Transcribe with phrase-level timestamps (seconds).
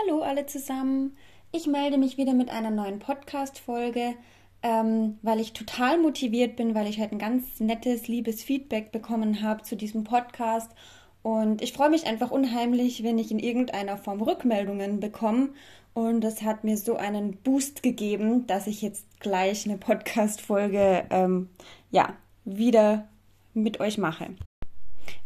[0.00, 1.16] Hallo alle zusammen.
[1.50, 4.14] Ich melde mich wieder mit einer neuen Podcast-Folge,
[4.62, 9.42] ähm, weil ich total motiviert bin, weil ich halt ein ganz nettes, liebes Feedback bekommen
[9.42, 10.70] habe zu diesem Podcast.
[11.22, 15.50] Und ich freue mich einfach unheimlich, wenn ich in irgendeiner Form Rückmeldungen bekomme.
[15.94, 21.48] Und das hat mir so einen Boost gegeben, dass ich jetzt gleich eine Podcast-Folge ähm,
[21.90, 23.08] ja, wieder
[23.52, 24.28] mit euch mache.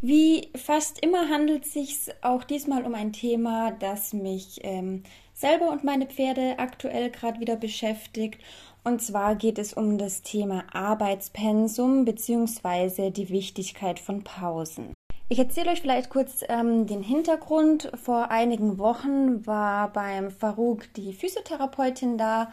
[0.05, 5.71] Wie fast immer handelt es sich auch diesmal um ein Thema, das mich ähm, selber
[5.71, 8.41] und meine Pferde aktuell gerade wieder beschäftigt.
[8.83, 13.11] Und zwar geht es um das Thema Arbeitspensum bzw.
[13.11, 14.93] die Wichtigkeit von Pausen.
[15.29, 17.93] Ich erzähle euch vielleicht kurz ähm, den Hintergrund.
[17.95, 22.51] Vor einigen Wochen war beim Farouk die Physiotherapeutin da,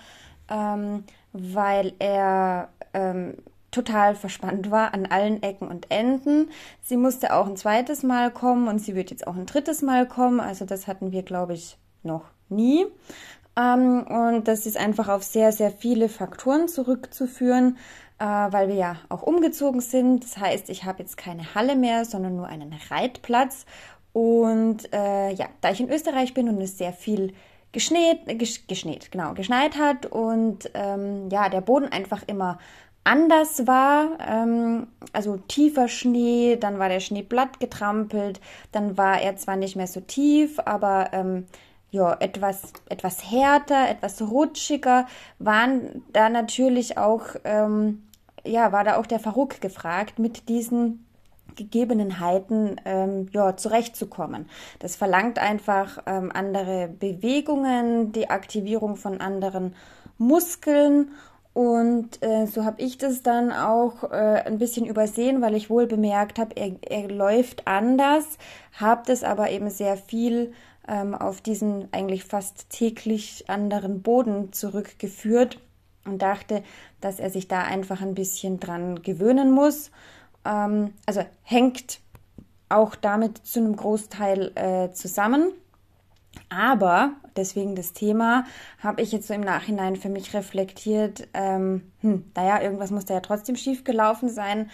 [0.51, 3.37] ähm, weil er ähm,
[3.71, 6.49] total verspannt war an allen Ecken und Enden.
[6.81, 10.07] Sie musste auch ein zweites Mal kommen und sie wird jetzt auch ein drittes Mal
[10.07, 10.39] kommen.
[10.39, 12.85] Also das hatten wir, glaube ich, noch nie.
[13.57, 17.77] Ähm, und das ist einfach auf sehr, sehr viele Faktoren zurückzuführen,
[18.19, 20.23] äh, weil wir ja auch umgezogen sind.
[20.23, 23.65] Das heißt, ich habe jetzt keine Halle mehr, sondern nur einen Reitplatz.
[24.13, 27.33] Und äh, ja, da ich in Österreich bin und es sehr viel
[27.71, 32.57] geschneit, gesch, geschneit, genau, geschneit hat und ähm, ja, der Boden einfach immer
[33.03, 38.39] anders war, ähm, also tiefer Schnee, dann war der Schnee blatt getrampelt,
[38.71, 41.45] dann war er zwar nicht mehr so tief, aber ähm,
[41.91, 45.07] ja, etwas, etwas härter, etwas rutschiger,
[45.39, 48.03] waren da natürlich auch, ähm,
[48.45, 51.05] ja, war da auch der Verruck gefragt, mit diesen
[51.55, 54.47] Gegebenheiten ähm, ja, zurechtzukommen.
[54.79, 59.75] Das verlangt einfach ähm, andere Bewegungen, die Aktivierung von anderen
[60.17, 61.11] Muskeln
[61.59, 65.87] und äh, so habe ich das dann auch äh, ein bisschen übersehen, weil ich wohl
[65.87, 68.37] bemerkt habe, er, er läuft anders,
[68.79, 70.53] habe das aber eben sehr viel
[70.87, 75.59] ähm, auf diesen eigentlich fast täglich anderen Boden zurückgeführt
[76.05, 76.63] und dachte,
[77.01, 79.91] dass er sich da einfach ein bisschen dran gewöhnen muss.
[80.45, 81.99] Ähm, also hängt
[82.69, 85.51] auch damit zu einem Großteil äh, zusammen.
[86.49, 88.45] Aber, deswegen das Thema,
[88.81, 93.15] habe ich jetzt so im Nachhinein für mich reflektiert, ähm, hm, naja, irgendwas muss da
[93.15, 94.69] ja trotzdem schief gelaufen sein.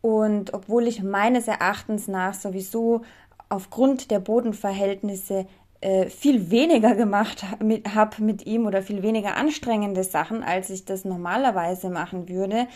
[0.00, 3.02] Und obwohl ich meines Erachtens nach sowieso
[3.48, 5.46] aufgrund der Bodenverhältnisse
[5.80, 10.70] äh, viel weniger gemacht habe mit, hab mit ihm oder viel weniger anstrengende Sachen, als
[10.70, 12.66] ich das normalerweise machen würde,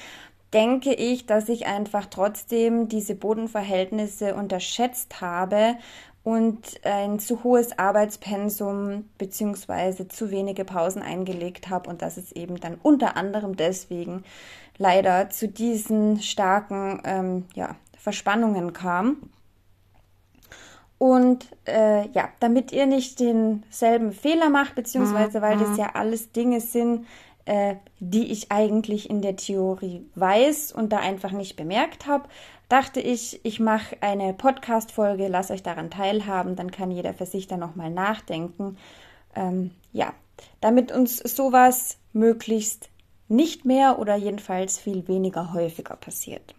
[0.54, 5.76] denke ich, dass ich einfach trotzdem diese Bodenverhältnisse unterschätzt habe
[6.24, 12.58] und ein zu hohes Arbeitspensum beziehungsweise zu wenige Pausen eingelegt habe und dass es eben
[12.58, 14.24] dann unter anderem deswegen
[14.78, 19.18] leider zu diesen starken ähm, ja, Verspannungen kam.
[20.96, 25.76] Und äh, ja, damit ihr nicht denselben Fehler macht, beziehungsweise weil das mhm.
[25.76, 27.04] ja alles Dinge sind,
[27.44, 32.26] äh, die ich eigentlich in der Theorie weiß und da einfach nicht bemerkt habe,
[32.68, 37.46] dachte ich, ich mache eine Podcast-Folge, lasst euch daran teilhaben, dann kann jeder für sich
[37.46, 38.76] dann nochmal nachdenken.
[39.34, 40.12] Ähm, ja,
[40.60, 42.90] damit uns sowas möglichst
[43.28, 46.54] nicht mehr oder jedenfalls viel weniger häufiger passiert.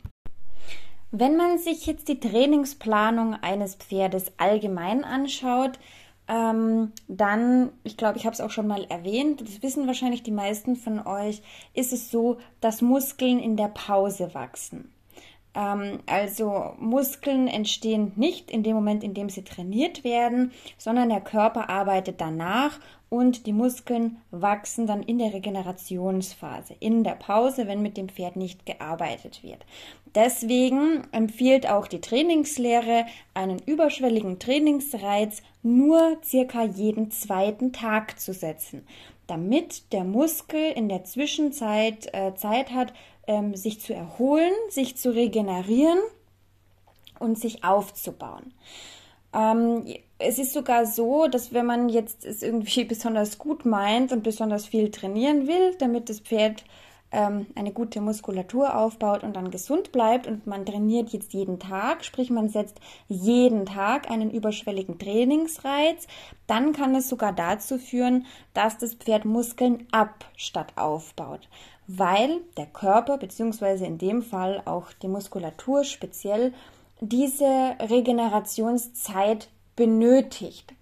[1.12, 5.80] Wenn man sich jetzt die Trainingsplanung eines Pferdes allgemein anschaut,
[6.28, 10.32] ähm, dann, ich glaube, ich habe es auch schon mal erwähnt, das wissen wahrscheinlich die
[10.32, 11.44] meisten von euch,
[11.74, 14.92] ist es so, dass Muskeln in der Pause wachsen.
[15.56, 21.22] Ähm, also Muskeln entstehen nicht in dem Moment, in dem sie trainiert werden, sondern der
[21.22, 22.80] Körper arbeitet danach
[23.10, 28.36] und die Muskeln wachsen dann in der Regenerationsphase, in der Pause, wenn mit dem Pferd
[28.36, 29.66] nicht gearbeitet wird.
[30.16, 38.86] Deswegen empfiehlt auch die Trainingslehre einen überschwelligen Trainingsreiz nur circa jeden zweiten Tag zu setzen,
[39.28, 42.94] damit der Muskel in der Zwischenzeit äh, Zeit hat,
[43.28, 46.00] ähm, sich zu erholen, sich zu regenerieren
[47.20, 48.54] und sich aufzubauen.
[49.34, 49.86] Ähm,
[50.18, 54.66] es ist sogar so, dass wenn man jetzt es irgendwie besonders gut meint und besonders
[54.66, 56.64] viel trainieren will, damit das Pferd
[57.12, 62.04] ähm, eine gute Muskulatur aufbaut und dann gesund bleibt und man trainiert jetzt jeden Tag,
[62.04, 66.08] sprich man setzt jeden Tag einen überschwelligen Trainingsreiz,
[66.48, 71.48] dann kann es sogar dazu führen, dass das Pferd Muskeln ab statt aufbaut
[71.88, 76.54] weil der Körper beziehungsweise in dem Fall auch die Muskulatur speziell
[77.02, 80.74] diese Regenerationszeit benötigt.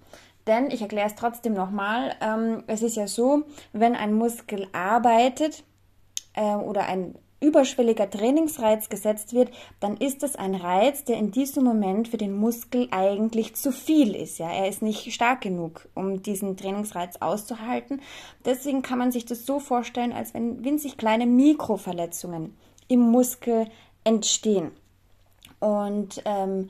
[0.48, 5.64] Denn ich erkläre es trotzdem nochmal, ähm, es ist ja so, wenn ein Muskel arbeitet
[6.34, 11.64] äh, oder ein überschwelliger Trainingsreiz gesetzt wird, dann ist das ein Reiz, der in diesem
[11.64, 14.40] Moment für den Muskel eigentlich zu viel ist.
[14.40, 18.02] Ja, er ist nicht stark genug, um diesen Trainingsreiz auszuhalten.
[18.46, 22.58] Deswegen kann man sich das so vorstellen, als wenn winzig kleine Mikroverletzungen
[22.88, 23.68] im Muskel
[24.04, 24.72] entstehen.
[25.60, 26.70] Und ähm,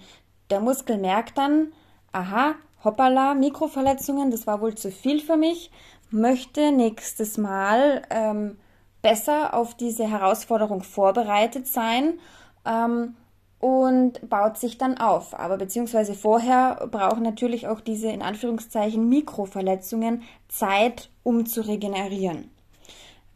[0.50, 1.72] der Muskel merkt dann,
[2.12, 5.72] aha, hoppala, Mikroverletzungen, das war wohl zu viel für mich,
[6.12, 8.58] möchte nächstes Mal ähm,
[9.04, 12.16] besser auf diese Herausforderung vorbereitet sein
[12.66, 13.16] ähm,
[13.60, 15.38] und baut sich dann auf.
[15.38, 22.50] Aber beziehungsweise vorher brauchen natürlich auch diese in Anführungszeichen Mikroverletzungen Zeit, um zu regenerieren.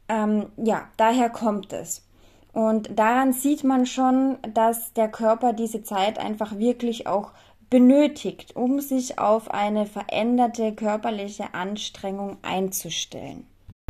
[0.09, 2.03] Ähm, ja, daher kommt es.
[2.53, 7.31] Und daran sieht man schon, dass der Körper diese Zeit einfach wirklich auch
[7.69, 13.45] benötigt, um sich auf eine veränderte körperliche Anstrengung einzustellen.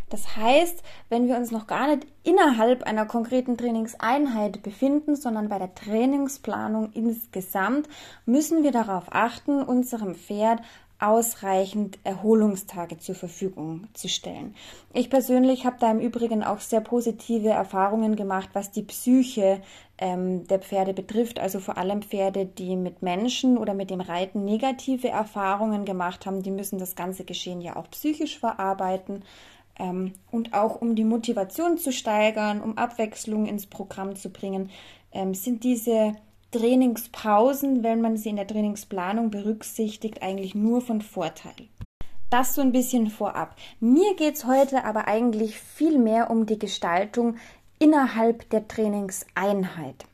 [0.09, 5.59] Das heißt, wenn wir uns noch gar nicht innerhalb einer konkreten Trainingseinheit befinden, sondern bei
[5.59, 7.89] der Trainingsplanung insgesamt,
[8.25, 10.61] müssen wir darauf achten, unserem Pferd
[10.99, 14.55] ausreichend Erholungstage zur Verfügung zu stellen.
[14.93, 19.61] Ich persönlich habe da im Übrigen auch sehr positive Erfahrungen gemacht, was die Psyche
[19.99, 24.43] ähm, der Pferde betrifft, also vor allem Pferde, die mit Menschen oder mit dem Reiten
[24.43, 29.23] negative Erfahrungen gemacht haben, die müssen das ganze Geschehen ja auch psychisch verarbeiten.
[29.79, 34.69] Ähm, und auch um die Motivation zu steigern, um Abwechslung ins Programm zu bringen,
[35.11, 36.15] ähm, sind diese
[36.51, 41.67] Trainingspausen, wenn man sie in der Trainingsplanung berücksichtigt, eigentlich nur von Vorteil.
[42.29, 43.55] Das so ein bisschen vorab.
[43.79, 47.35] Mir geht es heute aber eigentlich viel mehr um die Gestaltung
[47.79, 50.05] innerhalb der Trainingseinheit.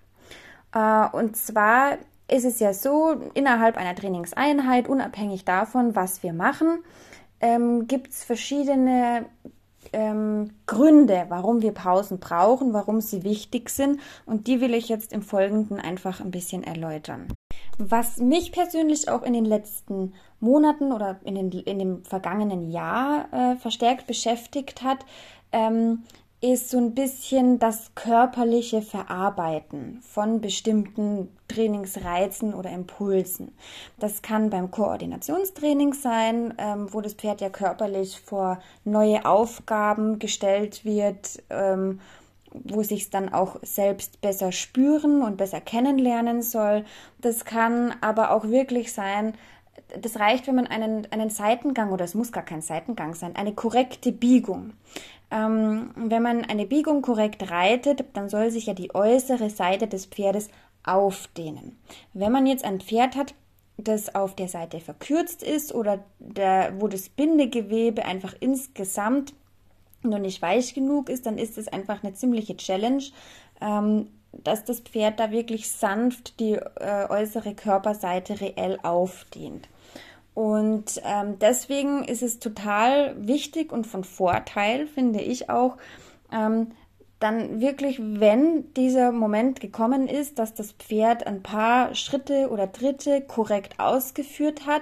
[0.74, 6.80] Äh, und zwar ist es ja so, innerhalb einer Trainingseinheit, unabhängig davon, was wir machen,
[7.44, 9.26] ähm, gibt es verschiedene
[9.92, 15.12] ähm, Gründe, warum wir Pausen brauchen, warum sie wichtig sind und die will ich jetzt
[15.12, 17.28] im Folgenden einfach ein bisschen erläutern.
[17.78, 23.28] Was mich persönlich auch in den letzten Monaten oder in, den, in dem vergangenen Jahr
[23.34, 25.00] äh, verstärkt beschäftigt hat,
[25.52, 26.04] ähm,
[26.44, 33.56] ist so ein bisschen das körperliche Verarbeiten von bestimmten Trainingsreizen oder Impulsen.
[33.98, 40.84] Das kann beim Koordinationstraining sein, ähm, wo das Pferd ja körperlich vor neue Aufgaben gestellt
[40.84, 42.02] wird, ähm,
[42.52, 46.84] wo sich dann auch selbst besser spüren und besser kennenlernen soll.
[47.22, 49.34] Das kann aber auch wirklich sein,
[49.98, 53.54] das reicht, wenn man einen, einen Seitengang, oder es muss gar kein Seitengang sein, eine
[53.54, 54.74] korrekte Biegung.
[55.34, 60.06] Ähm, wenn man eine Biegung korrekt reitet, dann soll sich ja die äußere Seite des
[60.06, 60.50] Pferdes
[60.84, 61.80] aufdehnen.
[62.14, 63.34] Wenn man jetzt ein Pferd hat,
[63.78, 69.34] das auf der Seite verkürzt ist oder der, wo das Bindegewebe einfach insgesamt
[70.04, 73.04] noch nicht weich genug ist, dann ist es einfach eine ziemliche Challenge,
[73.60, 79.68] ähm, dass das Pferd da wirklich sanft die äh, äußere Körperseite reell aufdehnt.
[80.34, 85.78] Und ähm, deswegen ist es total wichtig und von Vorteil, finde ich auch,
[86.32, 86.72] ähm,
[87.20, 93.22] dann wirklich, wenn dieser Moment gekommen ist, dass das Pferd ein paar Schritte oder Tritte
[93.22, 94.82] korrekt ausgeführt hat,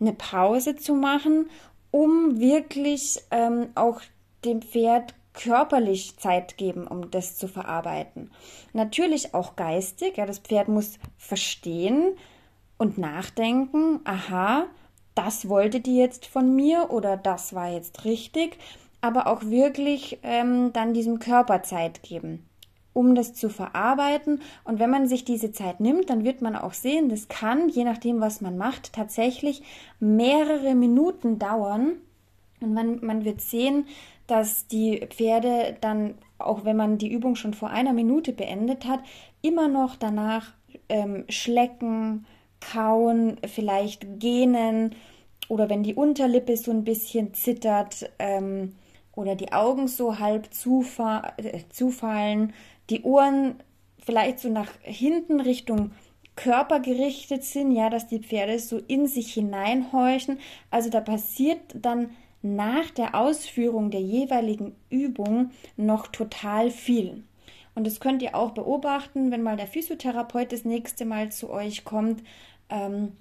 [0.00, 1.48] eine Pause zu machen,
[1.90, 4.02] um wirklich ähm, auch
[4.44, 8.30] dem Pferd körperlich Zeit geben, um das zu verarbeiten.
[8.72, 12.16] Natürlich auch geistig, ja, das Pferd muss verstehen
[12.76, 14.66] und nachdenken, aha,
[15.18, 18.56] das wollte die jetzt von mir oder das war jetzt richtig,
[19.00, 22.46] aber auch wirklich ähm, dann diesem Körper Zeit geben,
[22.92, 24.40] um das zu verarbeiten.
[24.62, 27.82] Und wenn man sich diese Zeit nimmt, dann wird man auch sehen, das kann, je
[27.82, 29.62] nachdem, was man macht, tatsächlich
[29.98, 31.94] mehrere Minuten dauern.
[32.60, 33.86] Und man, man wird sehen,
[34.28, 39.00] dass die Pferde dann, auch wenn man die Übung schon vor einer Minute beendet hat,
[39.42, 40.52] immer noch danach
[40.88, 42.24] ähm, schlecken,
[42.60, 44.94] kauen, vielleicht gähnen
[45.48, 48.74] oder wenn die Unterlippe so ein bisschen zittert ähm,
[49.14, 52.52] oder die Augen so halb zufa äh, zufallen,
[52.90, 53.56] die Ohren
[54.04, 55.92] vielleicht so nach hinten Richtung
[56.36, 60.38] Körper gerichtet sind, ja, dass die Pferde so in sich hineinhorchen.
[60.70, 62.10] Also da passiert dann
[62.42, 67.24] nach der Ausführung der jeweiligen Übung noch total viel.
[67.78, 71.84] Und das könnt ihr auch beobachten, wenn mal der Physiotherapeut das nächste Mal zu euch
[71.84, 72.24] kommt.
[72.70, 73.12] Ähm,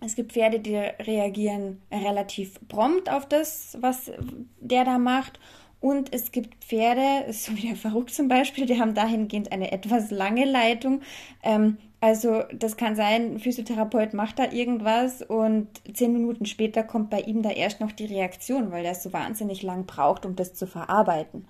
[0.00, 4.12] es gibt Pferde, die reagieren relativ prompt auf das, was
[4.60, 5.40] der da macht.
[5.80, 10.12] Und es gibt Pferde, so wie der Verrückt zum Beispiel, die haben dahingehend eine etwas
[10.12, 11.00] lange Leitung.
[11.42, 17.10] Ähm, also das kann sein, ein Physiotherapeut macht da irgendwas und zehn Minuten später kommt
[17.10, 20.54] bei ihm da erst noch die Reaktion, weil der so wahnsinnig lang braucht, um das
[20.54, 21.44] zu verarbeiten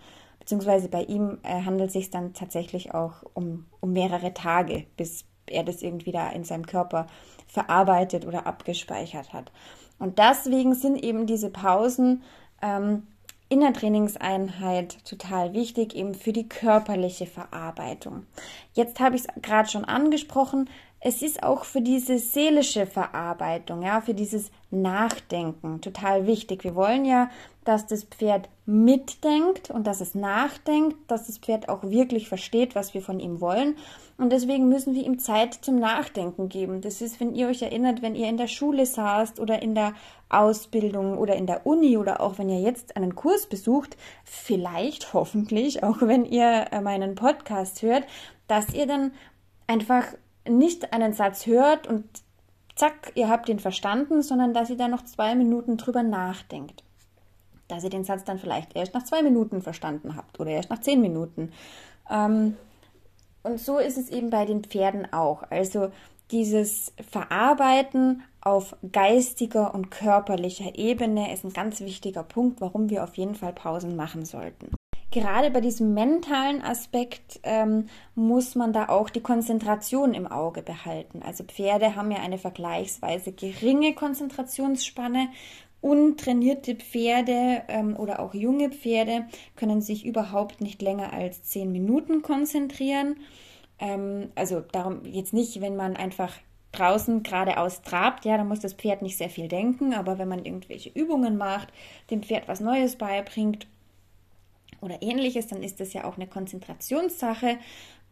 [0.50, 5.24] beziehungsweise bei ihm äh, handelt es sich dann tatsächlich auch um, um mehrere Tage, bis
[5.46, 7.06] er das irgendwie da in seinem Körper
[7.46, 9.52] verarbeitet oder abgespeichert hat.
[10.00, 12.24] Und deswegen sind eben diese Pausen
[12.62, 13.06] ähm,
[13.48, 18.26] in der Trainingseinheit total wichtig, eben für die körperliche Verarbeitung.
[18.72, 20.68] Jetzt habe ich es gerade schon angesprochen,
[21.02, 26.62] es ist auch für diese seelische Verarbeitung, ja, für dieses Nachdenken total wichtig.
[26.62, 27.30] Wir wollen ja,
[27.64, 32.92] dass das Pferd mitdenkt und dass es nachdenkt, dass das Pferd auch wirklich versteht, was
[32.92, 33.76] wir von ihm wollen.
[34.18, 36.82] Und deswegen müssen wir ihm Zeit zum Nachdenken geben.
[36.82, 39.94] Das ist, wenn ihr euch erinnert, wenn ihr in der Schule saßt oder in der
[40.28, 45.82] Ausbildung oder in der Uni oder auch wenn ihr jetzt einen Kurs besucht, vielleicht hoffentlich,
[45.82, 48.04] auch wenn ihr meinen Podcast hört,
[48.46, 49.12] dass ihr dann
[49.66, 50.04] einfach
[50.48, 52.04] nicht einen Satz hört und
[52.74, 56.82] zack, ihr habt ihn verstanden, sondern dass ihr da noch zwei Minuten drüber nachdenkt.
[57.68, 60.80] Dass ihr den Satz dann vielleicht erst nach zwei Minuten verstanden habt oder erst nach
[60.80, 61.52] zehn Minuten.
[62.10, 62.56] Ähm,
[63.42, 65.44] und so ist es eben bei den Pferden auch.
[65.50, 65.90] Also
[66.30, 73.16] dieses Verarbeiten auf geistiger und körperlicher Ebene ist ein ganz wichtiger Punkt, warum wir auf
[73.16, 74.70] jeden Fall Pausen machen sollten
[75.10, 81.22] gerade bei diesem mentalen Aspekt ähm, muss man da auch die Konzentration im Auge behalten.
[81.22, 85.28] Also Pferde haben ja eine vergleichsweise geringe Konzentrationsspanne.
[85.80, 89.26] Untrainierte Pferde ähm, oder auch junge Pferde
[89.56, 93.16] können sich überhaupt nicht länger als zehn Minuten konzentrieren.
[93.78, 96.34] Ähm, also darum jetzt nicht, wenn man einfach
[96.72, 100.44] draußen geradeaus trabt, ja, da muss das Pferd nicht sehr viel denken, aber wenn man
[100.44, 101.72] irgendwelche Übungen macht,
[102.10, 103.66] dem Pferd was Neues beibringt,
[104.80, 107.58] oder ähnliches, dann ist das ja auch eine Konzentrationssache.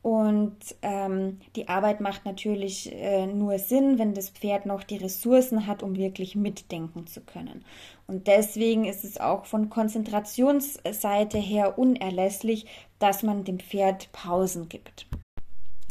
[0.01, 5.67] Und ähm, die Arbeit macht natürlich äh, nur Sinn, wenn das Pferd noch die Ressourcen
[5.67, 7.65] hat, um wirklich mitdenken zu können.
[8.07, 12.67] Und deswegen ist es auch von Konzentrationsseite her unerlässlich,
[13.01, 15.07] dass man dem Pferd Pausen gibt.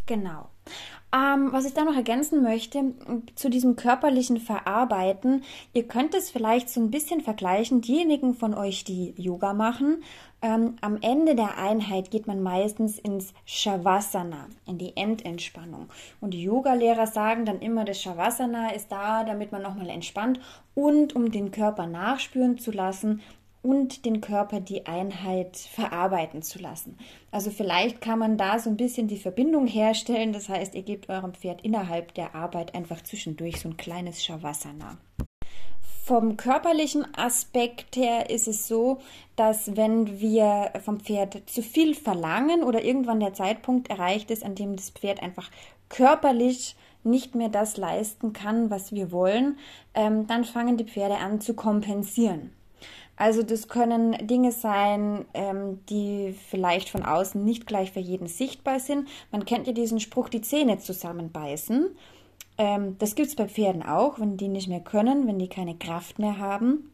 [0.06, 0.48] Genau.
[1.14, 2.94] Ähm, was ich da noch ergänzen möchte
[3.36, 5.44] zu diesem körperlichen Verarbeiten,
[5.74, 10.04] ihr könnt es vielleicht so ein bisschen vergleichen, diejenigen von euch, die Yoga machen,
[10.42, 15.90] ähm, am Ende der Einheit geht man meistens ins Shavasana, in die Endentspannung.
[16.22, 20.40] Und die Yogalehrer sagen dann immer, das Shavasana ist da, damit man nochmal entspannt
[20.76, 23.22] und um den Körper nachspüren zu lassen,
[23.68, 26.98] und den Körper die Einheit verarbeiten zu lassen.
[27.32, 30.32] Also vielleicht kann man da so ein bisschen die Verbindung herstellen.
[30.32, 34.98] Das heißt, ihr gebt eurem Pferd innerhalb der Arbeit einfach zwischendurch so ein kleines Shavasana.
[36.08, 39.00] Vom körperlichen Aspekt her ist es so,
[39.36, 44.56] dass wenn wir vom Pferd zu viel verlangen oder irgendwann der Zeitpunkt erreicht ist, an
[44.56, 45.52] dem das Pferd einfach
[45.90, 49.58] körperlich nicht mehr das leisten kann, was wir wollen,
[49.96, 52.54] ähm, dann fangen die Pferde an zu kompensieren.
[53.18, 58.80] Also das können Dinge sein, ähm, die vielleicht von außen nicht gleich für jeden sichtbar
[58.80, 59.10] sind.
[59.34, 61.90] Man kennt ja diesen Spruch, die Zähne zusammenbeißen.
[62.58, 65.76] Ähm, das gibt es bei Pferden auch, wenn die nicht mehr können, wenn die keine
[65.76, 66.92] Kraft mehr haben,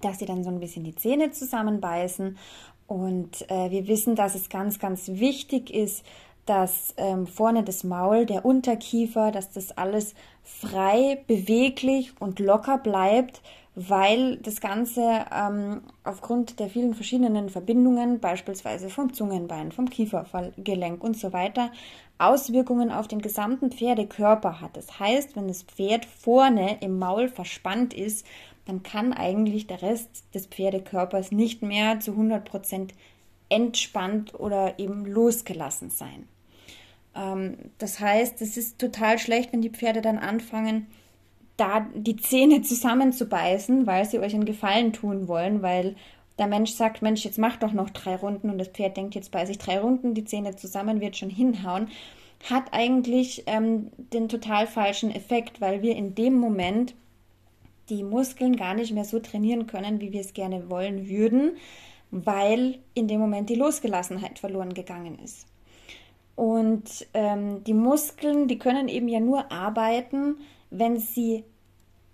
[0.00, 2.38] dass sie dann so ein bisschen die Zähne zusammenbeißen.
[2.86, 6.04] Und äh, wir wissen, dass es ganz, ganz wichtig ist,
[6.46, 13.40] dass ähm, vorne das Maul, der Unterkiefer, dass das alles frei, beweglich und locker bleibt,
[13.88, 21.16] weil das Ganze ähm, aufgrund der vielen verschiedenen Verbindungen, beispielsweise vom Zungenbein, vom Kiefergelenk und
[21.16, 21.72] so weiter,
[22.18, 24.76] Auswirkungen auf den gesamten Pferdekörper hat.
[24.76, 28.26] Das heißt, wenn das Pferd vorne im Maul verspannt ist,
[28.66, 32.90] dann kann eigentlich der Rest des Pferdekörpers nicht mehr zu 100%
[33.48, 36.28] entspannt oder eben losgelassen sein.
[37.14, 40.86] Ähm, das heißt, es ist total schlecht, wenn die Pferde dann anfangen,
[41.60, 45.94] da die Zähne zusammenzubeißen, weil sie euch einen Gefallen tun wollen, weil
[46.38, 49.30] der Mensch sagt, Mensch, jetzt mach doch noch drei Runden und das Pferd denkt, jetzt
[49.30, 51.88] beiße ich drei Runden, die Zähne zusammen, wird schon hinhauen,
[52.48, 56.94] hat eigentlich ähm, den total falschen Effekt, weil wir in dem Moment
[57.90, 61.58] die Muskeln gar nicht mehr so trainieren können, wie wir es gerne wollen würden,
[62.10, 65.46] weil in dem Moment die Losgelassenheit verloren gegangen ist.
[66.40, 70.36] Und ähm, die Muskeln, die können eben ja nur arbeiten,
[70.70, 71.44] wenn sie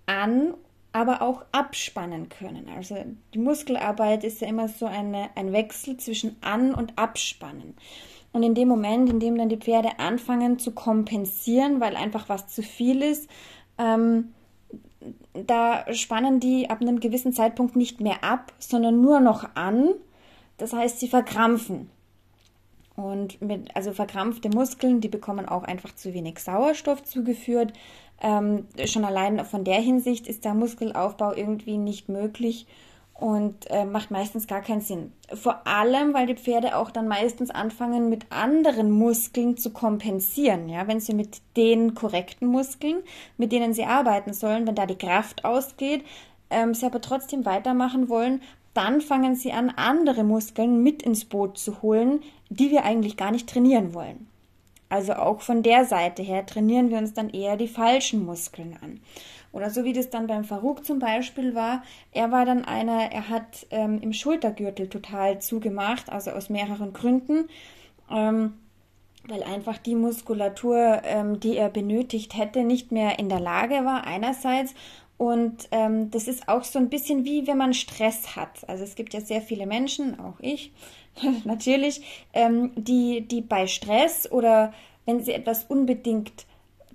[0.06, 0.54] an,
[0.90, 2.68] aber auch abspannen können.
[2.74, 2.96] Also
[3.34, 7.76] die Muskelarbeit ist ja immer so eine, ein Wechsel zwischen an- und abspannen.
[8.32, 12.48] Und in dem Moment, in dem dann die Pferde anfangen zu kompensieren, weil einfach was
[12.48, 13.30] zu viel ist,
[13.78, 14.32] ähm,
[15.34, 19.90] da spannen die ab einem gewissen Zeitpunkt nicht mehr ab, sondern nur noch an.
[20.56, 21.90] Das heißt, sie verkrampfen.
[22.96, 27.72] Und mit, also verkrampfte Muskeln, die bekommen auch einfach zu wenig Sauerstoff zugeführt.
[28.22, 32.66] Ähm, schon allein von der Hinsicht ist der Muskelaufbau irgendwie nicht möglich.
[33.18, 35.12] und äh, macht meistens gar keinen Sinn.
[35.32, 40.68] Vor allem, weil die Pferde auch dann meistens anfangen, mit anderen Muskeln zu kompensieren.
[40.68, 43.02] Ja, wenn sie mit den korrekten Muskeln,
[43.38, 46.04] mit denen sie arbeiten sollen, wenn da die Kraft ausgeht,
[46.50, 48.40] ähm, sie aber trotzdem weitermachen wollen,
[48.74, 53.30] dann fangen sie an, andere Muskeln mit ins Boot zu holen, die wir eigentlich gar
[53.30, 54.28] nicht trainieren wollen.
[54.88, 59.00] Also auch von der Seite her trainieren wir uns dann eher die falschen Muskeln an.
[59.52, 61.82] Oder so wie das dann beim Farouk zum Beispiel war.
[62.12, 67.48] Er war dann einer, er hat ähm, im Schultergürtel total zugemacht, also aus mehreren Gründen.
[68.10, 68.52] Ähm,
[69.28, 74.06] weil einfach die Muskulatur, ähm, die er benötigt hätte, nicht mehr in der Lage war,
[74.06, 74.74] einerseits.
[75.18, 78.68] Und ähm, das ist auch so ein bisschen wie wenn man Stress hat.
[78.68, 80.72] Also es gibt ja sehr viele Menschen, auch ich
[81.44, 84.72] natürlich, ähm, die, die bei Stress oder
[85.06, 86.46] wenn sie etwas unbedingt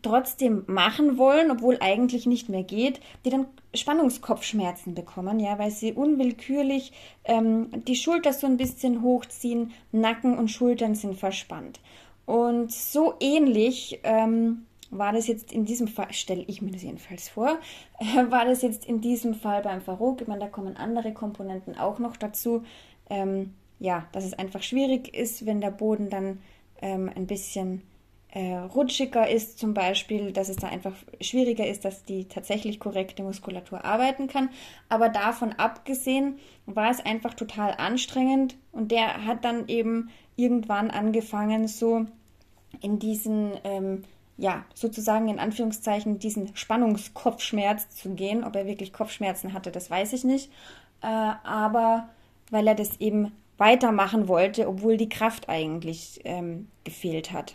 [0.01, 5.93] trotzdem machen wollen, obwohl eigentlich nicht mehr geht, die dann Spannungskopfschmerzen bekommen, ja, weil sie
[5.93, 6.91] unwillkürlich
[7.23, 11.79] ähm, die Schulter so ein bisschen hochziehen, Nacken und Schultern sind verspannt.
[12.25, 17.29] Und so ähnlich ähm, war das jetzt in diesem Fall, stelle ich mir das jedenfalls
[17.29, 17.57] vor,
[17.99, 20.21] äh, war das jetzt in diesem Fall beim Farouk.
[20.21, 22.63] Ich meine, da kommen andere Komponenten auch noch dazu.
[23.09, 26.39] Ähm, ja, dass es einfach schwierig ist, wenn der Boden dann
[26.81, 27.81] ähm, ein bisschen
[28.33, 33.23] äh, rutschiger ist zum Beispiel, dass es da einfach schwieriger ist, dass die tatsächlich korrekte
[33.23, 34.49] Muskulatur arbeiten kann.
[34.87, 41.67] Aber davon abgesehen war es einfach total anstrengend und der hat dann eben irgendwann angefangen,
[41.67, 42.05] so
[42.79, 44.03] in diesen, ähm,
[44.41, 48.43] ja, sozusagen in Anführungszeichen, diesen Spannungskopfschmerz zu gehen.
[48.43, 50.51] Ob er wirklich Kopfschmerzen hatte, das weiß ich nicht.
[51.01, 52.09] Äh, aber
[52.49, 57.53] weil er das eben weitermachen wollte, obwohl die Kraft eigentlich ähm, gefehlt hat.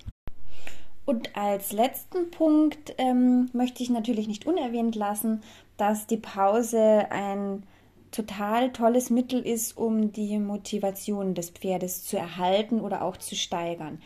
[1.05, 5.43] Und als letzten Punkt ähm, möchte ich natürlich nicht unerwähnt lassen,
[5.77, 7.65] dass die Pause ein
[8.13, 14.01] total tolles Mittel ist, um die Motivation des Pferdes zu erhalten oder auch zu steigern,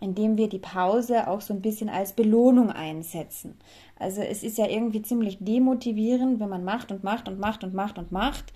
[0.00, 3.58] indem wir die Pause auch so ein bisschen als Belohnung einsetzen.
[3.98, 7.74] Also es ist ja irgendwie ziemlich demotivierend, wenn man macht und macht und macht und
[7.74, 8.52] macht und macht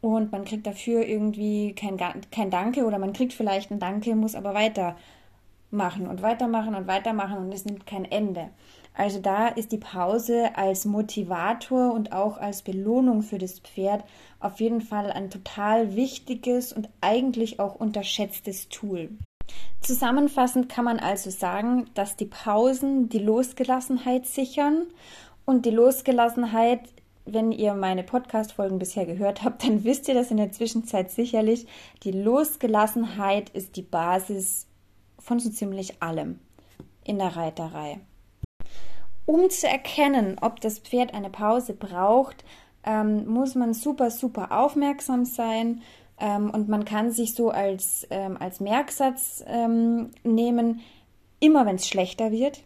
[0.00, 1.96] und man kriegt dafür irgendwie kein,
[2.30, 4.96] kein Danke oder man kriegt vielleicht ein Danke, muss aber weiter
[5.70, 8.50] machen und weitermachen und weitermachen und es nimmt kein Ende.
[8.94, 14.04] Also da ist die Pause als Motivator und auch als Belohnung für das Pferd
[14.40, 19.10] auf jeden Fall ein total wichtiges und eigentlich auch unterschätztes Tool.
[19.80, 24.86] Zusammenfassend kann man also sagen, dass die Pausen die Losgelassenheit sichern
[25.44, 26.80] und die Losgelassenheit,
[27.24, 31.66] wenn ihr meine Podcast-Folgen bisher gehört habt, dann wisst ihr das in der Zwischenzeit sicherlich.
[32.02, 34.66] Die Losgelassenheit ist die Basis
[35.18, 36.40] von so ziemlich allem
[37.04, 38.00] in der Reiterei.
[39.24, 42.44] Um zu erkennen, ob das Pferd eine Pause braucht,
[42.84, 45.82] ähm, muss man super, super aufmerksam sein
[46.18, 50.80] ähm, und man kann sich so als, ähm, als Merksatz ähm, nehmen,
[51.40, 52.62] immer wenn es schlechter wird,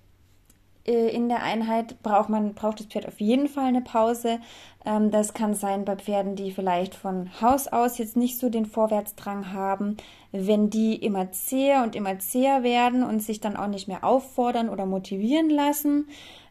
[0.87, 4.39] äh, in der Einheit braucht man braucht das Pferd auf jeden Fall eine Pause.
[4.85, 8.67] Ähm, das kann sein bei Pferden, die vielleicht von Haus aus jetzt nicht so den
[8.67, 9.97] Vorwärtsdrang haben,
[10.33, 14.69] wenn die immer zäher und immer zäher werden und sich dann auch nicht mehr auffordern
[14.69, 16.09] oder motivieren lassen.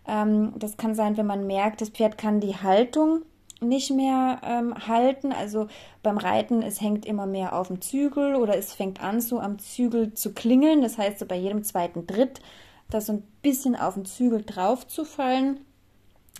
[0.08, 3.24] Ähm, das kann sein, wenn man merkt, das Pferd kann die Haltung
[3.62, 5.32] nicht mehr ähm, halten.
[5.32, 5.68] Also
[6.04, 9.60] beim Reiten, es hängt immer mehr auf dem Zügel oder es fängt an, so am
[9.60, 10.82] Zügel zu klingeln.
[10.82, 12.42] Das heißt, so bei jedem zweiten Dritt
[12.90, 15.60] da so ein bisschen auf den Zügel drauf zu fallen.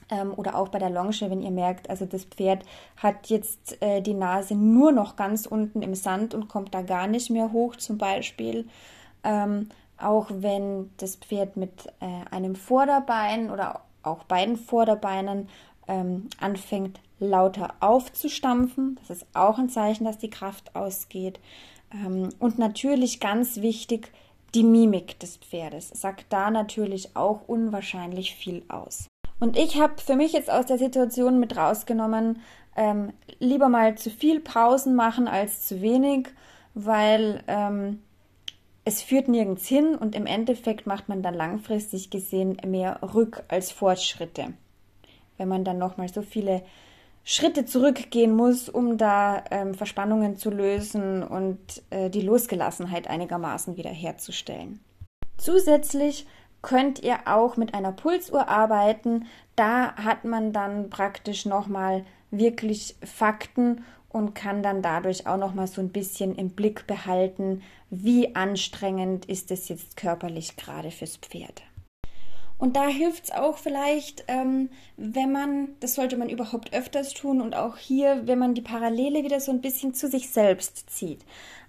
[0.10, 2.64] Ähm, oder auch bei der Longe, wenn ihr merkt, also das Pferd
[2.98, 7.08] hat jetzt äh, die Nase nur noch ganz unten im Sand und kommt da gar
[7.08, 8.68] nicht mehr hoch zum Beispiel.
[9.24, 15.50] Ähm, auch wenn das Pferd mit äh, einem Vorderbein oder auch beiden Vorderbeinen
[15.88, 18.98] ähm, anfängt lauter aufzustampfen.
[19.00, 21.40] Das ist auch ein Zeichen, dass die Kraft ausgeht.
[21.94, 24.12] Ähm, und natürlich ganz wichtig,
[24.56, 29.08] die Mimik des Pferdes sagt da natürlich auch unwahrscheinlich viel aus.
[29.40, 32.42] Und ich habe für mich jetzt aus der Situation mit rausgenommen,
[32.76, 36.30] ähm, lieber mal zu viel Pausen machen als zu wenig,
[36.74, 38.02] weil ähm,
[38.86, 43.72] es führt nirgends hin und im Endeffekt macht man dann langfristig gesehen mehr Rück- als
[43.72, 44.54] Fortschritte.
[45.38, 46.64] Wenn man dann nochmal so viele
[47.32, 51.60] Schritte zurückgehen muss, um da ähm, Verspannungen zu lösen und
[51.92, 54.80] äh, die Losgelassenheit einigermaßen wiederherzustellen.
[55.38, 56.26] Zusätzlich
[56.64, 59.28] könnt ihr auch mit einer Pulsuhr arbeiten.
[59.56, 65.82] Da hat man dann praktisch nochmal wirklich Fakten und kann dann dadurch auch nochmal so
[65.82, 67.62] ein bisschen im Blick behalten,
[67.92, 71.62] wie anstrengend ist es jetzt körperlich gerade fürs Pferd.
[72.60, 77.42] Und da hilft es auch vielleicht, ähm, wenn man, das sollte man überhaupt öfters tun
[77.42, 81.22] und auch hier, wenn man die Parallele wieder so ein bisschen zu sich selbst zieht.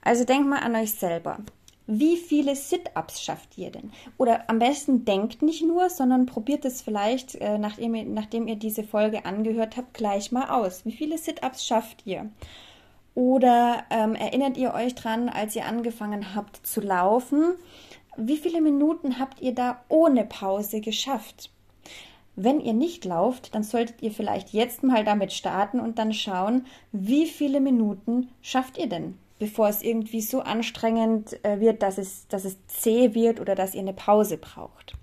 [0.02, 1.38] Also denkt mal an euch selber.
[1.86, 3.92] Wie viele Sit-ups schafft ihr denn?
[4.16, 8.56] Oder am besten denkt nicht nur, sondern probiert es vielleicht, äh, nachdem, ihr, nachdem ihr
[8.56, 10.84] diese Folge angehört habt, gleich mal aus.
[10.84, 12.30] Wie viele Sit-ups schafft ihr?
[13.14, 17.54] Oder ähm, erinnert ihr euch dran, als ihr angefangen habt zu laufen?
[18.16, 21.50] Wie viele Minuten habt ihr da ohne Pause geschafft?
[22.36, 26.66] Wenn ihr nicht lauft, dann solltet ihr vielleicht jetzt mal damit starten und dann schauen,
[26.92, 32.26] wie viele Minuten schafft ihr denn, bevor es irgendwie so anstrengend äh, wird, dass es,
[32.28, 34.94] dass es zäh wird oder dass ihr eine Pause braucht.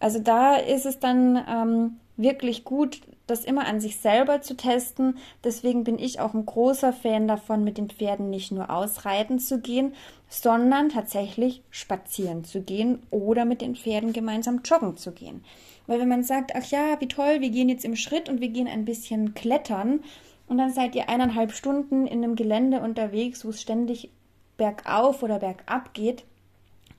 [0.00, 5.18] Also da ist es dann ähm, wirklich gut, das immer an sich selber zu testen.
[5.44, 9.60] Deswegen bin ich auch ein großer Fan davon, mit den Pferden nicht nur ausreiten zu
[9.60, 9.94] gehen,
[10.28, 15.44] sondern tatsächlich spazieren zu gehen oder mit den Pferden gemeinsam joggen zu gehen.
[15.86, 18.48] Weil wenn man sagt, ach ja, wie toll, wir gehen jetzt im Schritt und wir
[18.48, 20.00] gehen ein bisschen klettern
[20.48, 24.10] und dann seid ihr eineinhalb Stunden in einem Gelände unterwegs, wo es ständig
[24.56, 26.24] bergauf oder bergab geht,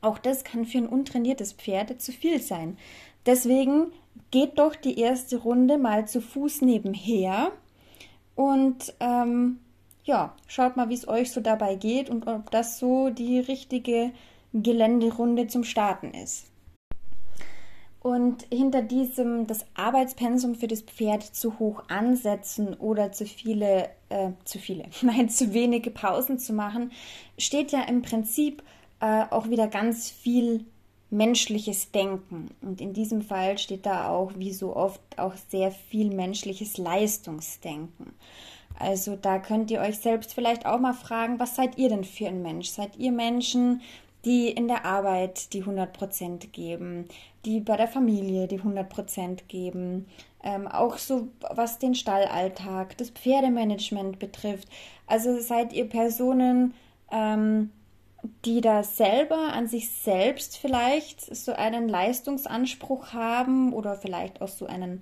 [0.01, 2.77] auch das kann für ein untrainiertes Pferd zu viel sein.
[3.25, 3.91] Deswegen
[4.31, 7.51] geht doch die erste Runde mal zu Fuß nebenher
[8.35, 9.59] und ähm,
[10.03, 14.11] ja, schaut mal, wie es euch so dabei geht und ob das so die richtige
[14.53, 16.47] Geländerunde zum Starten ist.
[18.01, 24.31] Und hinter diesem das Arbeitspensum für das Pferd zu hoch ansetzen oder zu viele, äh,
[24.45, 26.91] zu viele, nein, zu wenige Pausen zu machen,
[27.37, 28.63] steht ja im Prinzip
[29.01, 30.65] äh, auch wieder ganz viel
[31.09, 32.51] menschliches Denken.
[32.61, 38.13] Und in diesem Fall steht da auch, wie so oft, auch sehr viel menschliches Leistungsdenken.
[38.77, 42.27] Also da könnt ihr euch selbst vielleicht auch mal fragen, was seid ihr denn für
[42.27, 42.69] ein Mensch?
[42.69, 43.81] Seid ihr Menschen,
[44.25, 47.07] die in der Arbeit die 100% geben,
[47.45, 50.07] die bei der Familie die 100% geben,
[50.43, 54.67] ähm, auch so was den Stallalltag, das Pferdemanagement betrifft.
[55.07, 56.73] Also seid ihr Personen,
[57.11, 57.71] ähm,
[58.45, 64.65] die da selber an sich selbst vielleicht so einen Leistungsanspruch haben oder vielleicht auch so
[64.65, 65.01] einen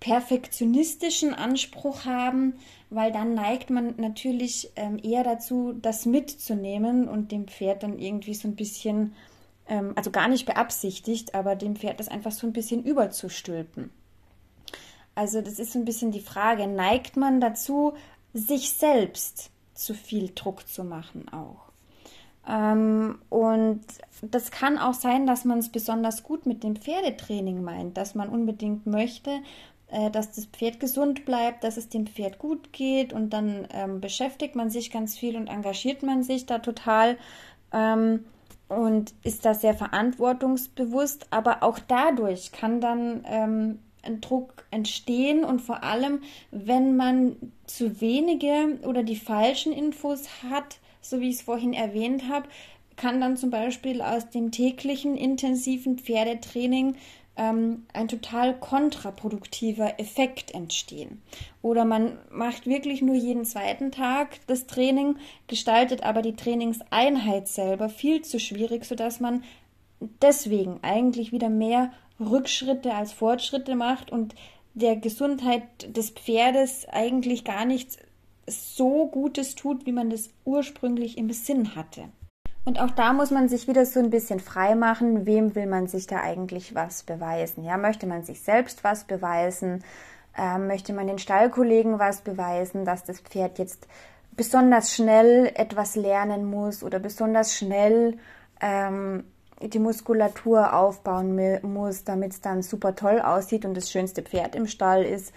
[0.00, 2.54] perfektionistischen Anspruch haben,
[2.90, 8.34] weil dann neigt man natürlich ähm, eher dazu, das mitzunehmen und dem Pferd dann irgendwie
[8.34, 9.14] so ein bisschen,
[9.66, 13.90] ähm, also gar nicht beabsichtigt, aber dem Pferd das einfach so ein bisschen überzustülpen.
[15.14, 17.94] Also das ist so ein bisschen die Frage, neigt man dazu,
[18.34, 21.63] sich selbst zu viel Druck zu machen auch?
[22.48, 23.80] Ähm, und
[24.22, 28.28] das kann auch sein, dass man es besonders gut mit dem Pferdetraining meint, dass man
[28.28, 29.30] unbedingt möchte,
[29.88, 34.00] äh, dass das Pferd gesund bleibt, dass es dem Pferd gut geht und dann ähm,
[34.00, 37.16] beschäftigt man sich ganz viel und engagiert man sich da total
[37.72, 38.24] ähm,
[38.68, 41.26] und ist da sehr verantwortungsbewusst.
[41.30, 48.00] Aber auch dadurch kann dann ähm, ein Druck entstehen und vor allem, wenn man zu
[48.00, 52.48] wenige oder die falschen Infos hat, so wie ich es vorhin erwähnt habe,
[52.96, 56.96] kann dann zum Beispiel aus dem täglichen intensiven Pferdetraining
[57.36, 61.22] ähm, ein total kontraproduktiver Effekt entstehen.
[61.62, 65.16] Oder man macht wirklich nur jeden zweiten Tag das Training,
[65.48, 69.42] gestaltet aber die Trainingseinheit selber viel zu schwierig, sodass man
[70.22, 74.34] deswegen eigentlich wieder mehr Rückschritte als Fortschritte macht und
[74.74, 75.62] der Gesundheit
[75.96, 77.98] des Pferdes eigentlich gar nichts
[78.46, 82.04] so Gutes tut, wie man das ursprünglich im Sinn hatte.
[82.64, 85.86] Und auch da muss man sich wieder so ein bisschen frei machen, wem will man
[85.86, 87.62] sich da eigentlich was beweisen?
[87.62, 89.84] Ja, möchte man sich selbst was beweisen?
[90.36, 93.86] Ähm, möchte man den Stallkollegen was beweisen, dass das Pferd jetzt
[94.32, 98.16] besonders schnell etwas lernen muss oder besonders schnell
[98.60, 99.24] ähm,
[99.60, 104.66] die Muskulatur aufbauen muss, damit es dann super toll aussieht und das schönste Pferd im
[104.66, 105.32] Stall ist.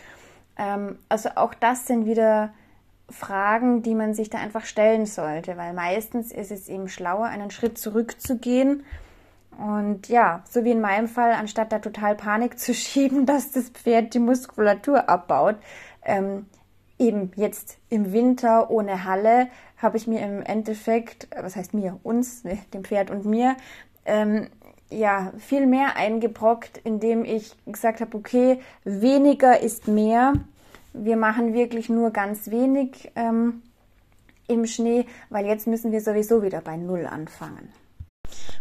[0.57, 2.53] Ähm, also auch das sind wieder
[3.09, 7.51] Fragen, die man sich da einfach stellen sollte, weil meistens ist es eben schlauer, einen
[7.51, 8.83] Schritt zurückzugehen
[9.57, 13.69] und ja, so wie in meinem Fall, anstatt da total Panik zu schieben, dass das
[13.69, 15.55] Pferd die Muskulatur abbaut,
[16.03, 16.45] ähm,
[16.99, 22.43] eben jetzt im Winter ohne Halle, habe ich mir im Endeffekt, was heißt mir, uns,
[22.43, 23.55] ne, dem Pferd und mir,
[24.05, 24.47] ähm,
[24.89, 30.33] ja, viel mehr eingebrockt, indem ich gesagt habe, okay, weniger ist mehr
[31.03, 33.61] wir machen wirklich nur ganz wenig ähm,
[34.47, 37.69] im Schnee, weil jetzt müssen wir sowieso wieder bei Null anfangen.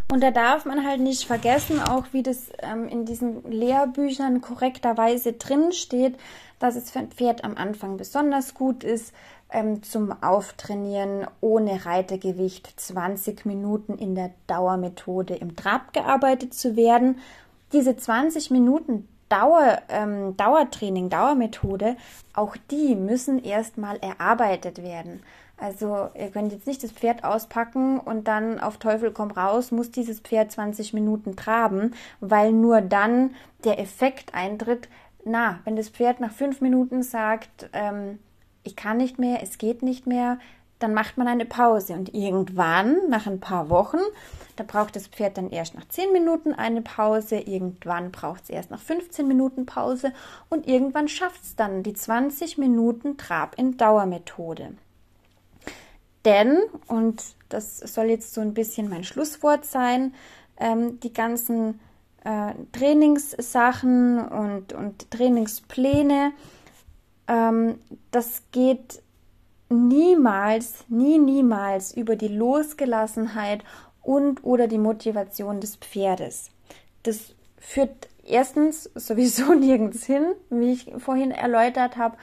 [0.09, 5.33] Und da darf man halt nicht vergessen, auch wie das ähm, in diesen Lehrbüchern korrekterweise
[5.33, 6.15] drin steht,
[6.59, 9.13] dass es für ein Pferd am Anfang besonders gut ist,
[9.51, 17.19] ähm, zum Auftrainieren ohne Reitergewicht 20 Minuten in der Dauermethode im Trab gearbeitet zu werden
[17.73, 21.97] Diese 20 Minuten Dauer, ähm, Dauertraining, Dauermethode,
[22.33, 25.21] auch die müssen erstmal erarbeitet werden.
[25.57, 29.89] Also ihr könnt jetzt nicht das Pferd auspacken und dann auf Teufel komm raus, muss
[29.89, 33.31] dieses Pferd 20 Minuten traben, weil nur dann
[33.63, 34.87] der Effekt eintritt.
[35.25, 38.19] Na, wenn das Pferd nach fünf Minuten sagt, ähm,
[38.63, 40.37] ich kann nicht mehr, es geht nicht mehr,
[40.79, 43.99] dann macht man eine Pause und irgendwann, nach ein paar Wochen,
[44.55, 48.71] da braucht das Pferd dann erst nach 10 Minuten eine Pause, irgendwann braucht es erst
[48.71, 50.13] nach 15 Minuten Pause
[50.49, 54.73] und irgendwann schafft es dann die 20 Minuten Trab in Dauermethode.
[56.25, 60.13] Denn, und das soll jetzt so ein bisschen mein Schlusswort sein,
[60.59, 61.79] ähm, die ganzen
[62.23, 66.33] äh, Trainingssachen und, und Trainingspläne,
[67.27, 67.79] ähm,
[68.11, 69.01] das geht
[69.69, 73.63] niemals, nie, niemals über die Losgelassenheit
[74.01, 76.49] und oder die Motivation des Pferdes.
[77.03, 82.17] Das führt erstens sowieso nirgends hin, wie ich vorhin erläutert habe.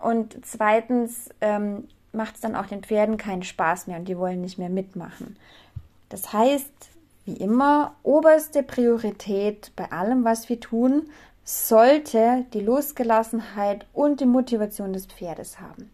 [0.00, 4.40] Und zweitens ähm, macht es dann auch den Pferden keinen Spaß mehr und die wollen
[4.40, 5.36] nicht mehr mitmachen.
[6.08, 6.72] Das heißt,
[7.24, 11.08] wie immer, oberste Priorität bei allem, was wir tun,
[11.44, 15.90] sollte die Losgelassenheit und die Motivation des Pferdes haben.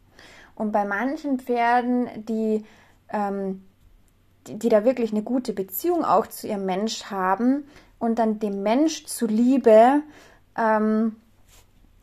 [0.56, 2.64] Und bei manchen Pferden, die,
[3.10, 3.62] ähm,
[4.48, 7.64] die, die, da wirklich eine gute Beziehung auch zu ihrem Mensch haben
[7.98, 10.02] und dann dem Mensch zuliebe,
[10.56, 11.16] ähm,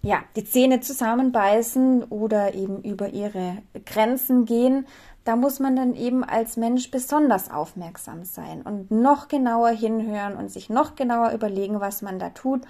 [0.01, 4.85] ja, die Zähne zusammenbeißen oder eben über ihre Grenzen gehen,
[5.23, 10.51] da muss man dann eben als Mensch besonders aufmerksam sein und noch genauer hinhören und
[10.51, 12.61] sich noch genauer überlegen, was man da tut.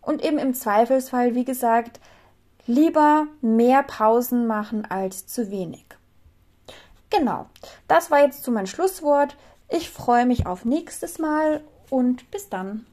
[0.00, 2.00] Und eben im Zweifelsfall, wie gesagt,
[2.66, 5.84] Lieber mehr Pausen machen als zu wenig.
[7.10, 7.46] Genau,
[7.86, 9.36] das war jetzt zu mein Schlusswort.
[9.68, 12.86] Ich freue mich auf nächstes Mal und bis dann.